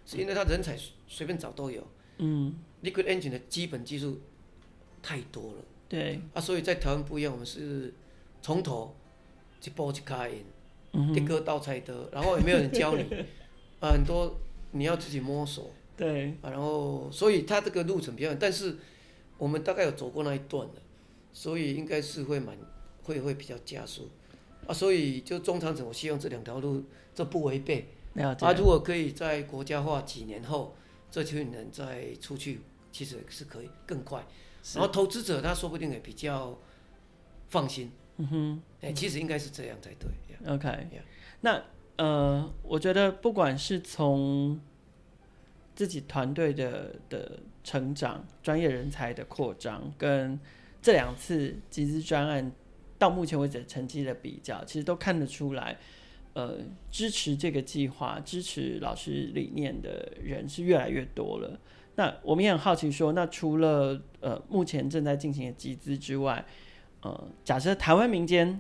[0.06, 1.88] 是因为它人才随便找都有。
[2.18, 2.56] 嗯。
[2.84, 4.20] Liquid Engine 的基本技术
[5.02, 6.20] 太多了，对。
[6.34, 7.94] 啊，所以在台湾不一样，我们是
[8.42, 8.94] 从头
[9.64, 13.04] 一步一脚印，一个道菜的，然后也没有人教你，
[13.80, 14.36] 啊，很多
[14.72, 16.32] 你要自己摸索，对。
[16.42, 18.78] 啊，然后所以它这个路程比较远，但是
[19.38, 20.74] 我们大概有走过那一段了，
[21.32, 22.58] 所以应该是会蛮
[23.04, 24.10] 会会比较加速。
[24.68, 26.84] 啊，所以就中长程，我希望这两条路
[27.16, 30.76] 这不违背，啊，如果可以在国家化几年后，
[31.10, 32.60] 这群人再出去。
[32.94, 34.24] 其实是可以更快，
[34.76, 36.58] 然后投资者他说不定也比较
[37.50, 37.92] 放心。
[38.18, 40.08] 嗯哼，哎，其实应该是这样才对。
[40.48, 40.88] OK，
[41.42, 41.62] 那
[41.98, 44.60] 呃，我觉得不管是从
[45.74, 50.40] 自己团队的的成长、专业人才的扩张，跟
[50.82, 52.52] 这两次集资专案
[53.00, 55.80] 到目前为止的成绩的比较，其实都看得出来，
[56.34, 56.60] 呃，
[56.92, 61.60] 支持这个计划、支持老师理念的人是越来越多了。
[61.96, 66.44] 那我们也很好奇说，那除了呃目前正在进行的集资之外，
[67.02, 68.60] 呃，假设台湾民间，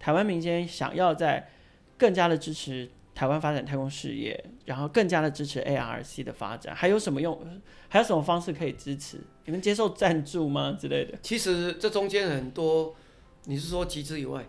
[0.00, 1.48] 台湾民间想要在
[1.96, 7.38] 更加的支持台湾发展太空事业，然后更加的支持 ARC 的发展，还有什么用？
[7.88, 9.20] 还有什么方式可以支持？
[9.44, 11.16] 你们接受赞助吗之类的？
[11.22, 12.96] 其实这中间很多，
[13.44, 14.44] 你是说集资以外？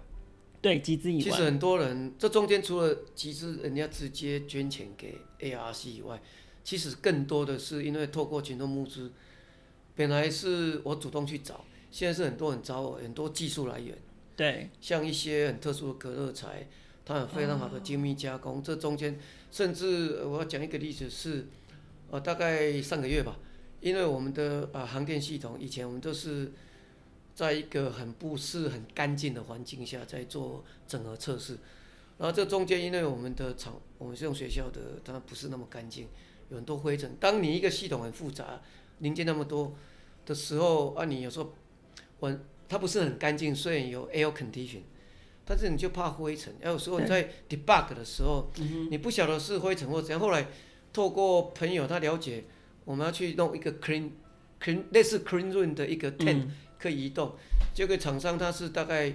[0.61, 6.19] 对，集资以外，其实很多人这中间除了集资，人家直接捐钱给 ARC 以外。
[6.65, 9.11] 其实更多的是因为透过群众募资，
[9.95, 13.95] 本来是我主动去找，现在是很多人找我，很多技术来源，
[14.35, 16.67] 对，像一些很特殊的隔热材，
[17.05, 19.19] 它有非常好的精密加工，哦、这中间
[19.51, 21.45] 甚至我要讲一个例子是，
[22.09, 23.37] 呃，大概上个月吧，
[23.79, 26.51] 因为我们的呃航电系统以前我们都是
[27.35, 31.59] 在一个很不是很干净的环境下在做整合测试，
[32.17, 36.07] 然后这中间因为我们的厂，我们这种学校的它不是那么干净。
[36.49, 37.15] 有很多灰尘。
[37.19, 38.61] 当你一个系统很复杂，
[38.99, 39.75] 零件那么多
[40.25, 41.53] 的时候，啊，你有时候，
[42.19, 44.81] 我它不是很干净，虽然有 air condition，
[45.43, 46.53] 但是你就怕灰尘。
[46.63, 48.51] 有时候你在 debug 的时候，
[48.89, 50.19] 你不晓得是灰尘或怎样。
[50.19, 50.47] 后来
[50.93, 52.45] 透过朋友他了解，
[52.85, 54.11] 我们要去弄一个 clean
[54.61, 56.47] clean 类似 clean room 的一个 tent
[56.79, 57.35] 可以移动。
[57.73, 59.13] 这个厂商他是大概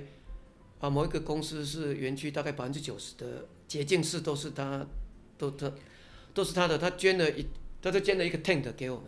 [0.80, 4.86] 啊某一个公司是园区大概百分之九十的洁净室都是他
[5.38, 5.72] 都他。
[6.40, 7.46] 都是他的，他捐了一，
[7.82, 9.04] 他就捐了一个 tent 给我们，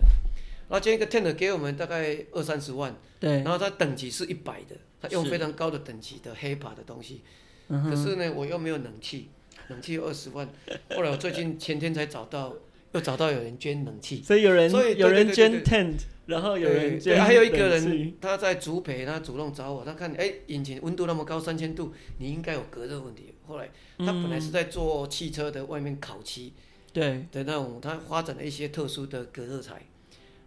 [0.68, 7.22] 然后捐一个 tent 给我们大概二三十万，对，然后他等级是一百的，他用非常高的等级的 HEPA 的东西，
[7.68, 9.30] 可是呢，我又没有冷气，
[9.68, 10.46] 冷气二十万，
[10.94, 12.54] 后来我最近前天才找到，
[12.92, 15.94] 又找到有人捐冷气，所以有人，所以有人捐 tent，
[16.26, 26.52] 然后有人捐，还有一个人他在竹北，他主动找我，他看哎引擎温度那么高三千度，你应该有隔热问题，后来他本来是在做汽车的外面烤漆。
[26.92, 27.26] 对。
[27.32, 29.82] 的那种，他发展了一些特殊的隔热材，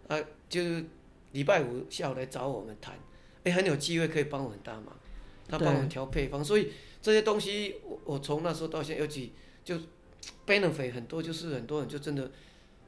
[0.08, 0.84] 啊，就是
[1.32, 2.98] 礼拜五下午来找我们谈，
[3.44, 4.96] 哎，很有机会可以帮我很大忙，
[5.48, 9.32] 他帮我们调配方，所以这些东西我我从那时候到现在，尤其
[9.64, 9.76] 就
[10.46, 12.30] benefit 很多，就是很多人就真的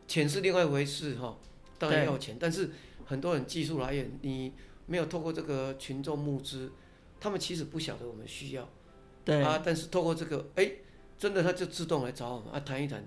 [0.07, 1.38] 钱是另外一回事哈，
[1.79, 2.71] 当然要钱，但是
[3.05, 4.53] 很多人技术来源，你
[4.87, 6.73] 没有透过这个群众募资，
[7.21, 8.68] 他们其实不晓得我们需要，
[9.25, 9.42] 对。
[9.42, 10.79] 啊，但是透过这个，哎、欸，
[11.18, 13.05] 真的他就自动来找我们啊，谈一谈，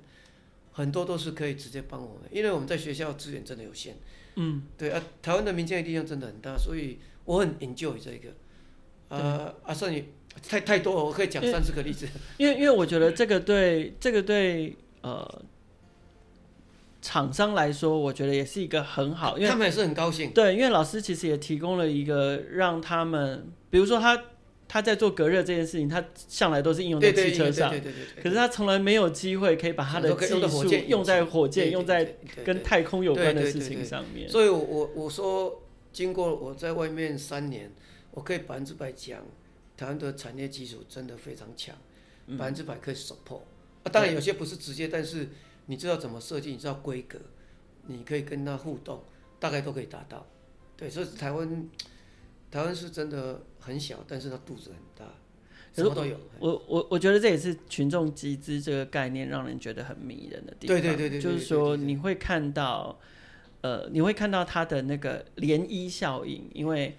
[0.72, 3.94] 很多都是可以直接帮我们，因为我们在学校资源真的有限，
[4.36, 8.30] 嗯，对啊，台湾的民间力量真的很大，所以我很 enjoy 这个，
[9.10, 10.06] 啊啊，算你
[10.48, 12.08] 太太多了，我可以讲三十个例子，
[12.38, 15.42] 因为因为我觉得这个对这个对呃。
[17.04, 20.30] 厂商来说，我觉得也是一个很好，因为他们也是很高兴。
[20.34, 24.16] 对，因为老师其实也提供了一个让他们，比如说他
[24.72, 28.24] 他在做隔热这件事情，他向来都是应用在汽车上，对对对对对。
[28.24, 34.30] 可是他从来没有机会可以把他的技术用在火箭、用在跟太空有关的事情上面。
[34.30, 37.70] 所以我，我我说，经过我在外面三年，
[38.12, 39.20] 我可以百分之百讲，
[39.76, 41.76] 台湾的产业基础真的非常强，
[42.38, 43.42] 百分之百可以 support。
[43.84, 45.28] 啊，当然有些不是直接，但是。
[45.68, 46.50] 你知道怎么设计？
[46.50, 47.18] 你知道规格，
[47.86, 49.02] 你可以跟他互动，
[49.40, 50.26] 大概都可以达到。
[50.76, 51.70] 对，所以台湾，
[52.50, 55.14] 台湾是真的很小，但是它肚子很大，
[55.72, 56.18] 什么都有。
[56.40, 60.76] 我我我觉得这也是群众集资这个概念让人觉得很迷人的地方。
[60.76, 63.00] 对对对对，就是说你会看到，
[63.62, 66.98] 呃，你会看到它的那个涟漪效应，因为。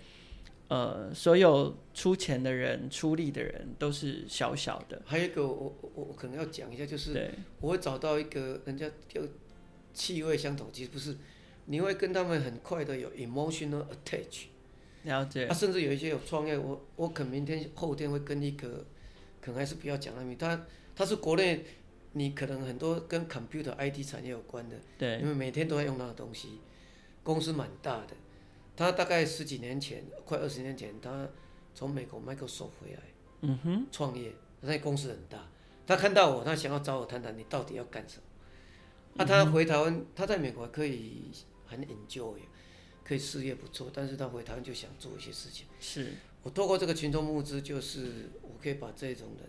[0.69, 5.03] 呃，所有出钱的人、出力的人都是小小的。
[5.05, 9.21] 还有一个我，我我我可能要讲一下，就是我会找到一个人家就
[9.93, 11.15] 气味相同，其实不是，
[11.67, 14.45] 你会跟他们很快的有 emotional attach。
[15.05, 15.47] 了解。
[15.47, 18.85] 啊，甚至有一些有创业，我我可能明天后天会跟一个，
[19.41, 21.65] 可能还是不要讲那名，他他是国内，
[22.13, 26.61] 你可能很多跟 computer IT 产业有关的，对，因为每天都在用那个东西，
[27.23, 28.15] 公司蛮大的。
[28.75, 31.29] 他大概十几年前，快二十年前，他
[31.75, 33.01] 从美国 Microsoft 回来，
[33.43, 35.47] 嗯哼，创业，那公司很大。
[35.87, 38.23] 他看到我，他想要找我谈谈，你到底要干什么？
[39.15, 41.31] 那、他回台湾，他在美国可以
[41.67, 42.37] 很 enjoy，
[43.05, 45.67] 可以事业不错，但是他回台湾就想做一些事情。
[45.81, 46.13] 是
[46.43, 49.49] 我透过这个群众募资，就是我可以把这种人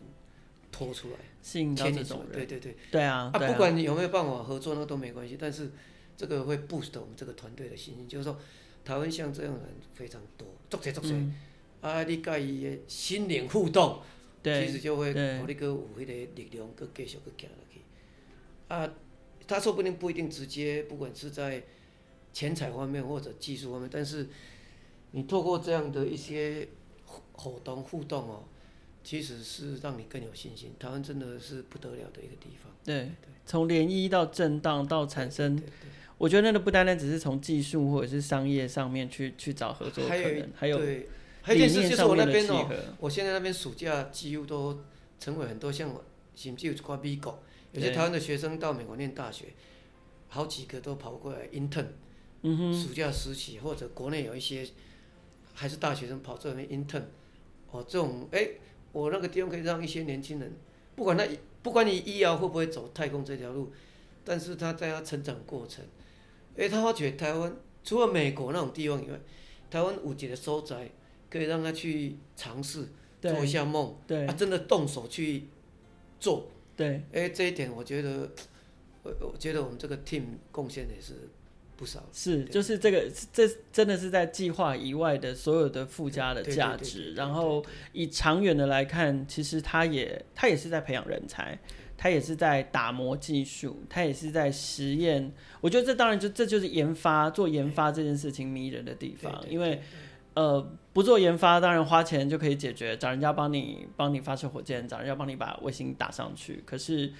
[0.71, 2.31] 拖出来，吸引到这种人。
[2.31, 5.37] 对对对，对啊，啊，不管你有没有办法合作，那都没关系。
[5.39, 5.71] 但是
[6.15, 8.39] 这个会 boost 我们这个团队的信心，就是说。
[8.85, 11.31] 台湾像这样的人非常多，足侪足侪，
[11.79, 14.01] 啊，你甲伊的心灵互动，
[14.43, 17.79] 其实就会让你个有迄个力量，搁继续去行落去。
[18.67, 18.93] 啊，
[19.47, 21.63] 他说不定不一定直接，不管是在
[22.33, 24.27] 钱财方面或者技术方面，但是
[25.11, 26.67] 你透过这样的一些
[27.33, 28.43] 活动互动哦，
[29.03, 30.73] 其实是让你更有信心。
[30.77, 32.71] 台湾真的是不得了的一个地方。
[32.83, 33.11] 对，
[33.45, 35.61] 从涟漪到震荡到产生。
[36.19, 41.09] 我觉得那个不单单只是从技术或者是商业上面去去找合作可能，还有对，
[41.41, 42.69] 还有一件事就是我那边哦，
[42.99, 44.79] 我现在那边暑假几乎都
[45.19, 46.01] 成为很多像我，
[46.33, 47.43] 甚至有挂美国，
[47.73, 49.47] 有些台湾的学生到美国念大学，
[50.29, 51.87] 好几个都跑过来 intern，
[52.43, 54.65] 嗯哼，暑假实习或者国内有一些
[55.53, 57.03] 还是大学生跑这边 intern，
[57.71, 58.47] 哦，这种哎，
[58.91, 60.51] 我那个地方可以让一些年轻人，
[60.95, 61.25] 不管他
[61.61, 63.71] 不管你医疗会不会走太空这条路，
[64.23, 65.83] 但是他在他成长过程。
[66.55, 69.19] 哎，他发觉台湾除了美国那种地方以外，
[69.71, 70.91] 台湾有一个所在
[71.29, 72.87] 可以让他去尝试
[73.21, 75.45] 做一下梦，对，啊，真的动手去
[76.19, 78.29] 做，对，哎，这一点我觉得，
[79.01, 81.27] 我我觉得我们这个 team 贡献也是
[81.83, 82.01] 不少。
[82.13, 91.59] 是，就是这个，这真的是在计划以外的所有的附加的价值，然后以长远的来看，其实他也他也是在培养人才。
[91.95, 95.31] 他也是在打磨技术，他也是在实验。
[95.61, 99.81] 我觉得这当然就这就是研发做研发这件事情迷人的地方，因为
[100.33, 106.61] 呃不做研发，当然花钱就可以解决，找人家帮你帮你发射火箭，找人家帮你把卫星打上去。
[106.65, 107.13] 可是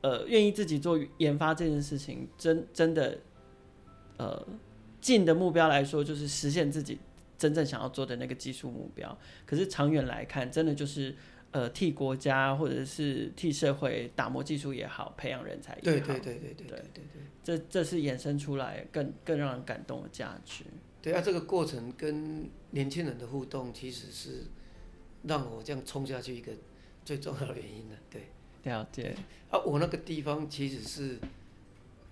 [0.00, 3.18] 呃愿意自己做研发这件事情，真真的
[4.20, 4.46] 呃
[5.00, 6.98] 近的目标来说，就是实现自己
[7.38, 9.16] 真正想要做的那个技术目标。
[9.46, 11.14] 可是长远来看，真的就是。
[11.52, 17.04] 呃，替国家或者是替社会打磨技术也好，培养人才也好，对对对对对对对，对，
[17.42, 20.62] 这这是衍生出来更更让人感动的价值。
[21.02, 24.44] 对啊，这个过程跟年轻人的互动，其实是
[25.24, 26.52] 让我这样冲下去一个
[27.04, 27.96] 最重要的原因呢。
[28.08, 28.28] 对，
[28.62, 29.16] 了解。
[29.50, 31.18] 啊，我那个地方其实是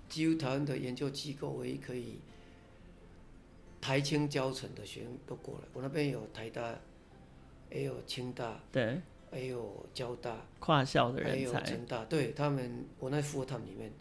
[0.09, 2.19] 几乎台湾的研究机构唯一可以
[3.81, 6.75] 台清交成的学生都过来，我那边有台大，
[7.71, 9.01] 也有清大，对。
[9.31, 13.93] 还有交大跨校的人才，还有成大，对他们，我那 full time 里面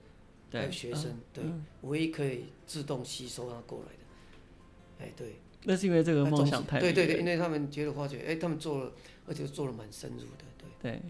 [0.54, 8.94] 还有学生，对，嗯、唯一可以自动吸收他过来的，哎，对，那是因为这个梦想太，对对对，因为他们觉得发觉，哎，他们做了，
[9.28, 10.46] 而且做了蛮深入的，
[10.82, 10.92] 对。
[10.92, 11.02] 对。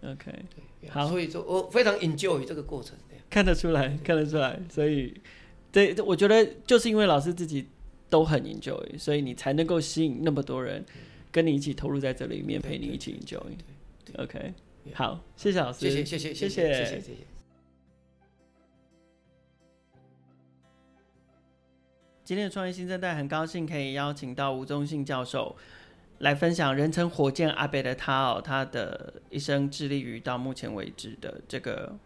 [0.00, 0.44] 对，OK，
[0.80, 2.96] 对，好，所以说我非常 enjoy 这个过程，
[3.32, 5.14] 看得出来， 看得出来，所以，
[5.72, 7.66] 对，我觉得就是因为老师自己
[8.10, 10.84] 都很 enjoy，所以你才能够吸引那么多人
[11.30, 13.40] 跟你一起投入在这里面，陪你一起 enjoy。
[14.18, 14.52] OK，
[14.92, 17.12] 好，谢谢老师，谢谢，谢谢，谢谢，谢谢。
[22.22, 25.56] 今天的创业新生代很高兴可以邀请到吴宗信教授
[26.18, 31.98] 来分享人称火箭阿伯的他哦，他的一生致力于到目前为止的这个。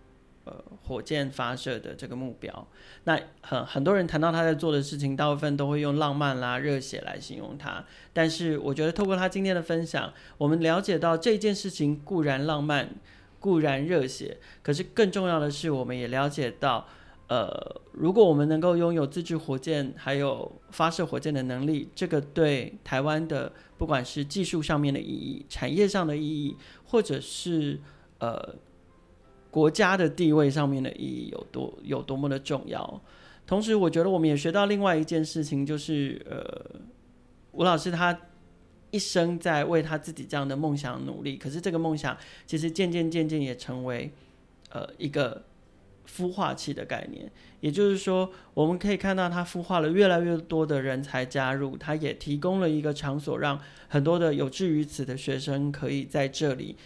[0.46, 2.68] 呃，火箭发射的这个目标，
[3.02, 7.84] 那很很多人谈到他在做的事情，大部分都会用浪漫啦、热血来形容他。
[8.12, 12.94] 但是，我觉得透过他今天的分享，我们了解到这件事情固然浪漫，
[13.40, 16.86] 固然热血，可是更重要的是，我们也了解到，
[17.26, 27.80] 呃，如果我们能够拥有自制火箭，还有发射火箭的能力，这个对台湾的不管是技术上面的意义、产业上的意义，或者是
[28.20, 28.54] 呃。
[29.56, 33.02] 国家的地位上面的意义有多有多么的重要？
[33.46, 36.78] 同时，我觉得我们也学到另外一件事情，就是呃，
[37.52, 38.20] 吴老师他
[38.90, 44.12] 一生在为他自己这样的梦想努力，可是这个梦想其实渐渐渐渐也成为
[44.68, 45.46] 呃一个
[46.06, 47.32] 孵化器的概念。
[47.60, 56.76] 也就是说，我们可以看到他孵化了越来越多的人才加入，他也提供了一个场所，让很多的有志于此的学生可以在这里。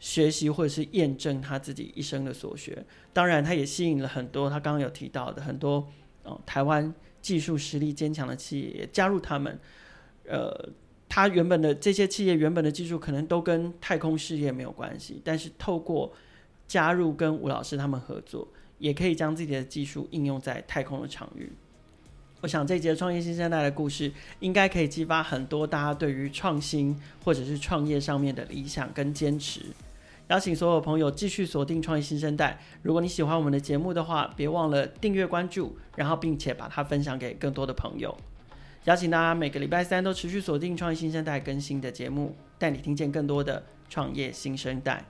[0.00, 5.86] 学习或者是验证他自己一生的所学，当然他也吸引了很多他刚刚有提到的很多
[6.22, 9.58] 哦台湾技术实力坚强的企业也加入他们。
[10.30, 10.68] 呃，
[11.08, 16.12] 他原本的这些企业原本的技术可能都跟太空事业没有关系，但是透过
[16.66, 18.46] 加入跟吴老师他们合作，
[18.78, 21.50] 也可以将自己的技术应用在太空的场域。
[22.42, 29.62] 我想这节创业新生代的故事，应该可以激发很多大家对于创新或者是创业上面的理想跟坚持。
[30.28, 32.58] 邀请所有朋友继续锁定创业新生代。
[32.82, 38.16] 如果你喜欢我们的节目的话，别忘了订阅关注，然后并且把它分享给更多的朋友。
[38.84, 45.04] 邀请大家每个礼拜三都持续锁定创业新生代更新的节目，带你听见更多的创业新生代。